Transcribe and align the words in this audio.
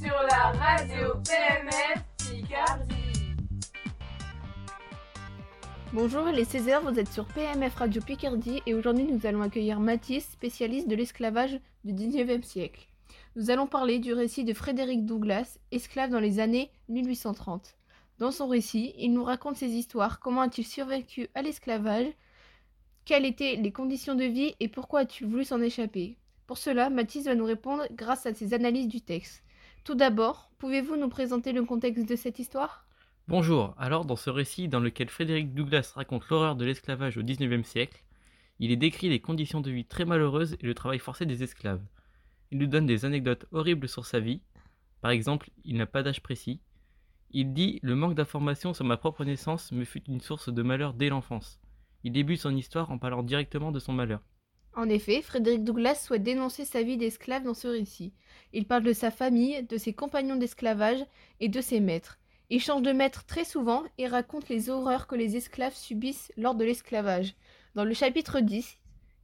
Sur 0.00 0.14
la 0.30 0.52
radio 0.52 1.14
PMF 1.24 2.04
Picardie. 2.18 2.94
Bonjour, 5.92 6.28
il 6.28 6.38
est 6.38 6.52
16h, 6.52 6.80
vous 6.82 6.98
êtes 6.98 7.12
sur 7.12 7.26
PMF 7.26 7.76
Radio 7.76 8.02
Picardie 8.02 8.62
et 8.66 8.74
aujourd'hui 8.74 9.04
nous 9.04 9.26
allons 9.26 9.42
accueillir 9.42 9.80
Mathis, 9.80 10.28
spécialiste 10.30 10.88
de 10.88 10.96
l'esclavage 10.96 11.60
du 11.84 11.92
19e 11.92 12.42
siècle. 12.42 12.88
Nous 13.36 13.50
allons 13.50 13.66
parler 13.66 13.98
du 13.98 14.12
récit 14.12 14.44
de 14.44 14.54
Frédéric 14.54 15.06
Douglas, 15.06 15.58
esclave 15.70 16.10
dans 16.10 16.20
les 16.20 16.40
années 16.40 16.70
1830. 16.88 17.76
Dans 18.18 18.30
son 18.30 18.48
récit, 18.48 18.94
il 18.98 19.12
nous 19.12 19.24
raconte 19.24 19.56
ses 19.56 19.70
histoires, 19.70 20.20
comment 20.20 20.42
a-t-il 20.42 20.66
survécu 20.66 21.28
à 21.34 21.42
l'esclavage, 21.42 22.06
quelles 23.04 23.26
étaient 23.26 23.56
les 23.56 23.72
conditions 23.72 24.14
de 24.14 24.24
vie 24.24 24.54
et 24.60 24.68
pourquoi 24.68 25.00
a-t-il 25.00 25.28
voulu 25.28 25.44
s'en 25.44 25.60
échapper. 25.60 26.16
Pour 26.46 26.58
cela, 26.58 26.90
Mathis 26.90 27.24
va 27.24 27.34
nous 27.34 27.44
répondre 27.44 27.84
grâce 27.92 28.26
à 28.26 28.34
ses 28.34 28.54
analyses 28.54 28.88
du 28.88 29.00
texte. 29.00 29.42
Tout 29.84 29.94
d'abord, 29.94 30.50
pouvez-vous 30.58 30.96
nous 30.96 31.08
présenter 31.08 31.52
le 31.52 31.64
contexte 31.64 32.08
de 32.08 32.16
cette 32.16 32.38
histoire? 32.38 32.86
Bonjour, 33.28 33.74
alors 33.78 34.04
dans 34.04 34.16
ce 34.16 34.30
récit 34.30 34.68
dans 34.68 34.80
lequel 34.80 35.08
Frédéric 35.08 35.54
Douglas 35.54 35.92
raconte 35.94 36.28
l'horreur 36.28 36.56
de 36.56 36.64
l'esclavage 36.64 37.16
au 37.16 37.22
XIXe 37.22 37.66
siècle, 37.66 38.04
il 38.58 38.78
décrit 38.78 39.08
les 39.08 39.20
conditions 39.20 39.60
de 39.60 39.70
vie 39.70 39.84
très 39.84 40.04
malheureuses 40.04 40.56
et 40.60 40.66
le 40.66 40.74
travail 40.74 40.98
forcé 40.98 41.26
des 41.26 41.42
esclaves. 41.42 41.82
Il 42.50 42.58
nous 42.58 42.66
donne 42.66 42.86
des 42.86 43.04
anecdotes 43.04 43.46
horribles 43.50 43.88
sur 43.88 44.06
sa 44.06 44.20
vie, 44.20 44.40
par 45.04 45.10
exemple, 45.10 45.50
il 45.66 45.76
n'a 45.76 45.84
pas 45.84 46.02
d'âge 46.02 46.22
précis. 46.22 46.62
Il 47.30 47.52
dit 47.52 47.78
Le 47.82 47.94
manque 47.94 48.14
d'informations 48.14 48.72
sur 48.72 48.86
ma 48.86 48.96
propre 48.96 49.22
naissance 49.26 49.70
me 49.70 49.84
fut 49.84 50.02
une 50.04 50.22
source 50.22 50.48
de 50.48 50.62
malheur 50.62 50.94
dès 50.94 51.10
l'enfance. 51.10 51.60
Il 52.04 52.12
débute 52.12 52.40
son 52.40 52.56
histoire 52.56 52.90
en 52.90 52.96
parlant 52.96 53.22
directement 53.22 53.70
de 53.70 53.80
son 53.80 53.92
malheur. 53.92 54.22
En 54.76 54.88
effet, 54.88 55.22
Frédéric 55.22 55.62
Douglas 55.62 55.94
souhaite 55.94 56.24
dénoncer 56.24 56.64
sa 56.64 56.82
vie 56.82 56.96
d'esclave 56.96 57.44
dans 57.44 57.54
ce 57.54 57.68
récit. 57.68 58.12
Il 58.52 58.66
parle 58.66 58.82
de 58.82 58.92
sa 58.92 59.10
famille, 59.12 59.62
de 59.62 59.76
ses 59.76 59.92
compagnons 59.92 60.36
d'esclavage 60.36 61.04
et 61.38 61.48
de 61.48 61.60
ses 61.60 61.78
maîtres. 61.78 62.18
Il 62.50 62.60
change 62.60 62.82
de 62.82 62.92
maître 62.92 63.24
très 63.24 63.44
souvent 63.44 63.84
et 63.98 64.08
raconte 64.08 64.48
les 64.48 64.70
horreurs 64.70 65.06
que 65.06 65.14
les 65.14 65.36
esclaves 65.36 65.74
subissent 65.74 66.32
lors 66.36 66.54
de 66.56 66.64
l'esclavage. 66.64 67.34
Dans 67.74 67.84
le 67.84 67.94
chapitre 67.94 68.40
10, 68.40 68.78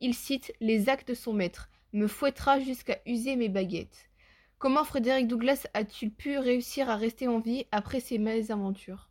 il 0.00 0.14
cite 0.14 0.52
les 0.60 0.88
actes 0.88 1.08
de 1.08 1.14
son 1.14 1.32
maître, 1.32 1.68
me 1.92 2.08
fouettera 2.08 2.60
jusqu'à 2.60 2.98
user 3.06 3.36
mes 3.36 3.48
baguettes. 3.48 4.10
Comment 4.58 4.84
Frédéric 4.84 5.28
Douglas 5.28 5.66
a-t-il 5.74 6.10
pu 6.10 6.38
réussir 6.38 6.90
à 6.90 6.96
rester 6.96 7.28
en 7.28 7.38
vie 7.38 7.66
après 7.72 8.00
ces 8.00 8.18
mésaventures? 8.18 9.10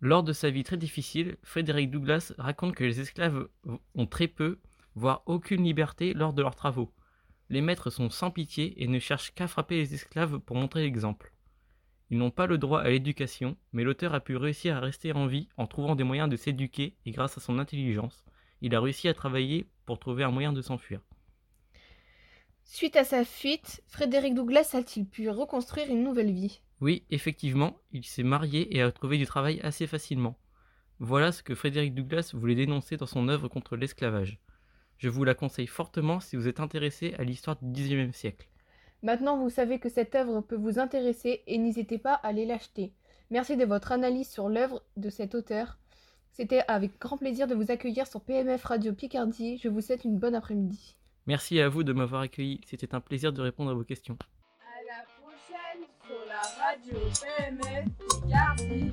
Lors 0.00 0.22
de 0.22 0.32
sa 0.32 0.50
vie 0.50 0.64
très 0.64 0.76
difficile, 0.76 1.36
Frédéric 1.42 1.90
Douglas 1.90 2.32
raconte 2.38 2.74
que 2.74 2.84
les 2.84 3.00
esclaves 3.00 3.48
ont 3.94 4.06
très 4.06 4.28
peu 4.28 4.58
voire 4.94 5.22
aucune 5.26 5.64
liberté 5.64 6.14
lors 6.14 6.32
de 6.32 6.42
leurs 6.42 6.56
travaux. 6.56 6.92
Les 7.48 7.60
maîtres 7.60 7.90
sont 7.90 8.10
sans 8.10 8.30
pitié 8.30 8.82
et 8.82 8.86
ne 8.86 8.98
cherchent 8.98 9.34
qu'à 9.34 9.48
frapper 9.48 9.76
les 9.76 9.94
esclaves 9.94 10.38
pour 10.38 10.56
montrer 10.56 10.82
l'exemple. 10.82 11.32
Ils 12.10 12.18
n'ont 12.18 12.30
pas 12.30 12.46
le 12.46 12.58
droit 12.58 12.80
à 12.80 12.88
l'éducation, 12.88 13.56
mais 13.72 13.84
l'auteur 13.84 14.14
a 14.14 14.20
pu 14.20 14.36
réussir 14.36 14.76
à 14.76 14.80
rester 14.80 15.12
en 15.12 15.26
vie 15.26 15.48
en 15.56 15.66
trouvant 15.66 15.94
des 15.94 16.04
moyens 16.04 16.28
de 16.28 16.36
s'éduquer 16.36 16.96
et 17.06 17.10
grâce 17.12 17.38
à 17.38 17.40
son 17.40 17.58
intelligence, 17.58 18.24
il 18.60 18.74
a 18.74 18.80
réussi 18.80 19.08
à 19.08 19.14
travailler 19.14 19.68
pour 19.86 19.98
trouver 19.98 20.24
un 20.24 20.30
moyen 20.30 20.52
de 20.52 20.62
s'enfuir. 20.62 21.00
Suite 22.64 22.96
à 22.96 23.04
sa 23.04 23.24
fuite, 23.24 23.82
Frédéric 23.88 24.34
Douglas 24.34 24.70
a-t-il 24.74 25.06
pu 25.06 25.28
reconstruire 25.28 25.88
une 25.88 26.04
nouvelle 26.04 26.32
vie? 26.32 26.60
Oui, 26.80 27.04
effectivement, 27.10 27.76
il 27.90 28.04
s'est 28.04 28.22
marié 28.22 28.76
et 28.76 28.82
a 28.82 28.92
trouvé 28.92 29.18
du 29.18 29.26
travail 29.26 29.60
assez 29.62 29.86
facilement. 29.86 30.38
Voilà 30.98 31.32
ce 31.32 31.42
que 31.42 31.54
Frédéric 31.54 31.94
Douglas 31.94 32.30
voulait 32.34 32.54
dénoncer 32.54 32.96
dans 32.96 33.06
son 33.06 33.28
œuvre 33.28 33.48
contre 33.48 33.76
l'esclavage. 33.76 34.38
Je 35.00 35.08
vous 35.08 35.24
la 35.24 35.34
conseille 35.34 35.66
fortement 35.66 36.20
si 36.20 36.36
vous 36.36 36.46
êtes 36.46 36.60
intéressé 36.60 37.14
à 37.18 37.24
l'histoire 37.24 37.56
du 37.62 37.72
XIXe 37.72 38.14
siècle. 38.14 38.46
Maintenant, 39.02 39.38
vous 39.38 39.48
savez 39.48 39.78
que 39.78 39.88
cette 39.88 40.14
œuvre 40.14 40.42
peut 40.42 40.56
vous 40.56 40.78
intéresser 40.78 41.42
et 41.46 41.56
n'hésitez 41.56 41.96
pas 41.96 42.12
à 42.12 42.28
aller 42.28 42.44
l'acheter. 42.44 42.92
Merci 43.30 43.56
de 43.56 43.64
votre 43.64 43.92
analyse 43.92 44.28
sur 44.28 44.50
l'œuvre 44.50 44.82
de 44.98 45.08
cet 45.08 45.34
auteur. 45.34 45.78
C'était 46.32 46.64
avec 46.68 46.98
grand 47.00 47.16
plaisir 47.16 47.46
de 47.46 47.54
vous 47.54 47.70
accueillir 47.70 48.06
sur 48.06 48.20
PMF 48.20 48.62
Radio 48.62 48.92
Picardie. 48.92 49.56
Je 49.56 49.70
vous 49.70 49.80
souhaite 49.80 50.04
une 50.04 50.18
bonne 50.18 50.34
après-midi. 50.34 50.96
Merci 51.26 51.60
à 51.60 51.70
vous 51.70 51.82
de 51.82 51.94
m'avoir 51.94 52.20
accueilli. 52.20 52.60
C'était 52.66 52.94
un 52.94 53.00
plaisir 53.00 53.32
de 53.32 53.40
répondre 53.40 53.70
à 53.70 53.74
vos 53.74 53.84
questions. 53.84 54.18
À 54.60 54.82
la 54.84 55.06
prochaine 55.18 55.86
sur 56.04 56.26
la 56.28 56.42
radio 56.62 56.98
PMF 57.22 57.88
Picardie. 58.22 58.92